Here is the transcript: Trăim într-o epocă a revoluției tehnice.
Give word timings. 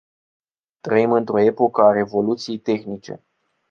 Trăim 0.79 1.11
într-o 1.11 1.39
epocă 1.39 1.81
a 1.81 1.91
revoluției 1.91 2.57
tehnice. 2.59 3.23